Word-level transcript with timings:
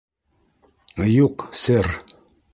—Юҡ, 1.17 1.47
сэр. 1.67 1.93